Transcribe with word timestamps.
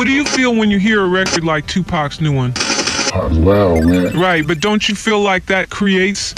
What 0.00 0.06
do 0.06 0.14
you 0.14 0.24
feel 0.24 0.54
when 0.54 0.70
you 0.70 0.78
hear 0.78 1.02
a 1.04 1.06
record 1.06 1.44
like 1.44 1.66
Tupac's 1.66 2.22
new 2.22 2.32
one? 2.32 2.54
As 3.12 3.38
well, 3.38 3.82
man. 3.82 4.18
Right, 4.18 4.46
but 4.46 4.58
don't 4.58 4.88
you 4.88 4.94
feel 4.94 5.20
like 5.20 5.44
that 5.44 5.68
creates 5.68 6.32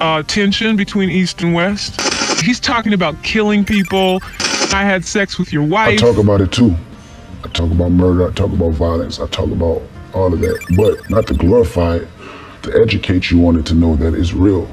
uh, 0.00 0.24
tension 0.24 0.76
between 0.76 1.08
East 1.08 1.40
and 1.40 1.54
West? 1.54 2.00
He's 2.40 2.58
talking 2.58 2.92
about 2.94 3.22
killing 3.22 3.64
people. 3.64 4.18
I 4.72 4.82
had 4.82 5.04
sex 5.04 5.38
with 5.38 5.52
your 5.52 5.62
wife. 5.62 6.02
I 6.02 6.04
talk 6.04 6.16
about 6.16 6.40
it 6.40 6.50
too. 6.50 6.74
I 7.44 7.48
talk 7.50 7.70
about 7.70 7.92
murder. 7.92 8.28
I 8.28 8.32
talk 8.32 8.50
about 8.50 8.72
violence. 8.72 9.20
I 9.20 9.28
talk 9.28 9.52
about 9.52 9.82
all 10.12 10.34
of 10.34 10.40
that, 10.40 10.74
but 10.76 11.08
not 11.08 11.28
to 11.28 11.34
glorify 11.34 11.98
it, 11.98 12.08
to 12.62 12.76
educate 12.82 13.30
you 13.30 13.46
on 13.46 13.56
it, 13.56 13.66
to 13.66 13.74
know 13.76 13.94
that 13.94 14.14
it's 14.14 14.32
real. 14.32 14.66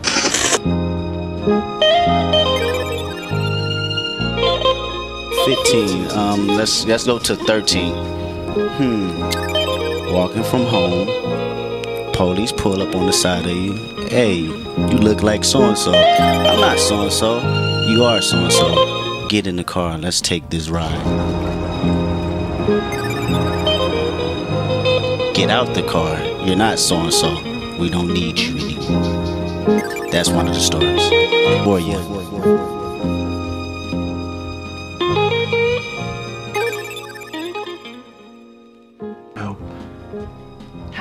Fifteen. 5.45 6.09
Um, 6.17 6.47
let's 6.47 6.83
let's 6.85 7.05
go 7.05 7.19
to 7.19 7.35
thirteen. 7.35 8.22
Hmm. 8.53 10.13
Walking 10.13 10.43
from 10.43 10.65
home. 10.65 11.07
Police 12.13 12.51
pull 12.51 12.83
up 12.83 12.95
on 12.95 13.07
the 13.07 13.13
side 13.13 13.47
of 13.47 13.51
you. 13.51 13.73
Hey, 14.09 14.35
you 14.35 14.97
look 14.99 15.23
like 15.23 15.43
so 15.43 15.63
and 15.63 15.77
so. 15.77 15.91
I'm 15.91 16.59
not 16.59 16.77
so 16.77 17.01
and 17.01 17.11
so. 17.11 17.39
You 17.87 18.03
are 18.03 18.21
so 18.21 18.37
and 18.37 18.53
so. 18.53 19.27
Get 19.27 19.47
in 19.47 19.55
the 19.55 19.63
car. 19.63 19.97
Let's 19.97 20.21
take 20.21 20.51
this 20.51 20.69
ride. 20.69 21.03
Get 25.33 25.49
out 25.49 25.73
the 25.73 25.81
car. 25.89 26.19
You're 26.45 26.55
not 26.55 26.77
so 26.77 26.97
and 26.97 27.11
so. 27.13 27.33
We 27.79 27.89
don't 27.89 28.13
need 28.13 28.37
you 28.37 28.55
anymore. 28.55 30.11
That's 30.11 30.29
one 30.29 30.47
of 30.47 30.53
the 30.53 30.59
stories. 30.59 31.01
Or 31.65 31.79
yeah. 31.79 32.72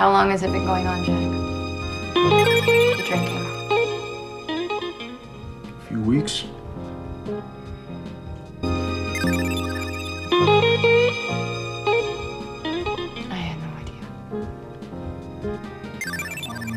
How 0.03 0.11
long 0.11 0.31
has 0.31 0.43
it 0.43 0.51
been 0.51 0.67
going 0.67 0.85
on, 0.85 1.05
Jack? 1.05 1.15
The 2.97 3.05
drinking. 3.07 3.45
A 5.63 5.71
few 5.87 6.01
weeks. 6.01 6.43
I 13.31 13.37
had 13.37 13.57
no 13.63 13.69
idea. 13.79 14.03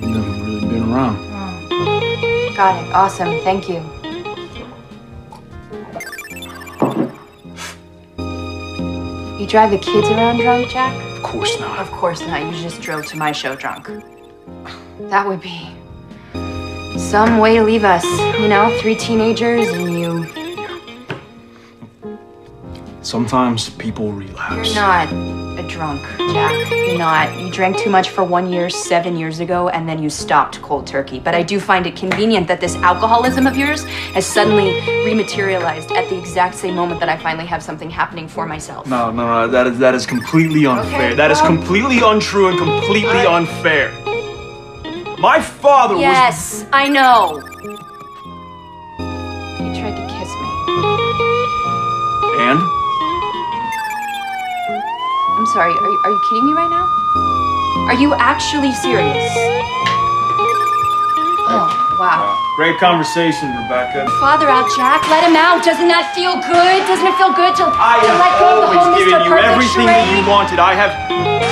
You've 0.02 0.12
never 0.12 0.32
really 0.44 0.68
been 0.68 0.84
around. 0.94 1.18
Oh. 1.32 2.54
Got 2.56 2.74
it. 2.86 2.94
Awesome. 2.94 3.40
Thank 3.40 3.68
you. 3.68 3.82
You 9.40 9.48
drive 9.48 9.72
the 9.72 9.80
kids 9.80 10.10
around 10.10 10.38
drunk, 10.38 10.70
Jack? 10.70 11.15
Of 11.26 11.32
course 11.32 11.60
not. 11.60 11.80
Of 11.80 11.92
course 11.92 12.22
not. 12.22 12.44
You 12.44 12.52
just 12.62 12.84
drove 12.84 13.08
to 13.08 13.18
my 13.18 13.32
show 13.32 13.56
drunk. 13.56 13.90
That 15.10 15.26
would 15.28 15.42
be 15.42 15.76
some 17.00 17.40
way 17.40 17.58
to 17.58 17.64
leave 17.64 17.84
us. 17.84 18.06
You 18.40 18.48
know, 18.48 18.78
three 18.80 18.96
teenagers 18.96 19.68
and 19.70 20.00
you. 20.00 20.45
Sometimes 23.06 23.70
people 23.70 24.12
relapse. 24.12 24.74
You're 24.74 24.82
not 24.82 25.08
a 25.60 25.68
drunk, 25.68 26.02
Jack. 26.34 26.72
You're 26.72 26.98
not. 26.98 27.40
You 27.40 27.52
drank 27.52 27.78
too 27.78 27.92
much 27.92 28.10
for 28.10 28.24
one 28.24 28.52
year, 28.52 28.68
seven 28.68 29.16
years 29.16 29.40
ago, 29.40 29.70
and 29.70 29.88
then 29.88 30.02
you 30.02 30.10
stopped 30.10 30.60
cold 30.64 30.88
turkey. 30.88 31.20
But 31.20 31.36
I 31.36 31.44
do 31.44 31.60
find 31.60 31.86
it 31.86 31.96
convenient 31.96 32.48
that 32.48 32.60
this 32.60 32.76
alcoholism 32.78 33.46
of 33.46 33.56
yours 33.56 33.84
has 34.16 34.26
suddenly 34.26 34.82
rematerialized 35.06 35.92
at 35.92 36.10
the 36.10 36.18
exact 36.18 36.56
same 36.56 36.74
moment 36.76 37.00
that 37.00 37.08
I 37.08 37.16
finally 37.18 37.46
have 37.46 37.62
something 37.62 37.92
happening 37.92 38.28
for 38.28 38.48
myself. 38.48 38.88
No, 38.88 39.12
no, 39.12 39.28
no. 39.28 39.48
That 39.50 39.68
is 39.68 39.78
that 39.78 39.94
is 39.94 40.08
completely 40.08 40.66
unfair. 40.66 41.10
Okay, 41.10 41.14
that 41.14 41.30
is 41.30 41.38
well- 41.42 41.48
completely 41.56 42.00
untrue 42.04 42.48
and 42.50 42.58
completely 42.58 43.10
Alright. 43.10 43.28
unfair. 43.28 43.92
My 45.20 45.40
father 45.40 45.94
was. 45.94 46.02
Yes, 46.02 46.66
I 46.74 46.90
know. 46.90 47.38
You 49.64 49.74
tried 49.80 49.96
to 49.96 50.06
kiss 50.10 50.30
me. 50.42 50.50
And 52.50 52.60
I'm 55.46 55.54
sorry, 55.54 55.78
are, 55.78 55.92
you- 55.94 56.02
are 56.02 56.10
you 56.10 56.18
kidding 56.26 56.50
me 56.50 56.58
right 56.58 56.74
now? 56.74 56.90
Are 57.86 57.94
you 57.94 58.18
actually 58.18 58.74
serious? 58.82 59.14
Oh, 61.46 61.70
wow. 62.02 62.34
Uh, 62.34 62.58
great 62.58 62.82
conversation, 62.82 63.54
Rebecca. 63.54 64.10
Father 64.18 64.50
out, 64.50 64.66
Jack. 64.74 65.06
Let 65.06 65.22
him 65.22 65.38
out. 65.38 65.62
Doesn't 65.62 65.86
that 65.86 66.10
feel 66.18 66.42
good? 66.42 66.82
Doesn't 66.90 67.06
it 67.06 67.14
feel 67.22 67.30
good 67.30 67.54
to, 67.62 67.70
I 67.78 68.02
to 68.02 68.10
let 68.18 68.34
go 68.42 68.50
of 68.58 68.62
the 68.66 68.72
whole 68.74 68.90
Mr. 68.90 69.06
given 69.06 69.22
you 69.22 69.38
Perfect 69.38 69.54
everything 69.54 69.86
that 69.86 70.10
you 70.10 70.26
wanted. 70.26 70.58
I 70.58 70.74
have 70.74 70.98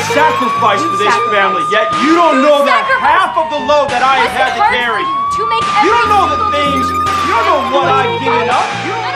sacrificed 0.09 0.81
You 0.81 0.89
for 0.89 0.97
this 0.97 1.13
sacrificed. 1.13 1.37
family, 1.37 1.61
yet 1.69 1.93
you 2.01 2.17
don't 2.17 2.41
You 2.41 2.49
know 2.49 2.65
the 2.65 2.73
sacrificed. 2.73 2.97
half 2.97 3.37
of 3.37 3.45
the 3.53 3.61
load 3.61 3.93
that 3.93 4.01
I 4.01 4.25
have 4.25 4.33
had 4.33 4.51
to 4.57 4.63
carry. 4.73 5.05
you 5.05 5.21
to 5.37 5.41
You 5.85 5.93
don't 5.93 6.09
know 6.09 6.25
the 6.33 6.49
things. 6.49 6.89
You 6.89 7.29
don't 7.29 7.45
know 7.45 7.61
what 7.77 7.93
I've 7.93 8.17
given 8.17 8.49
up. 8.49 8.65
You 8.89 8.97
don't 8.97 9.13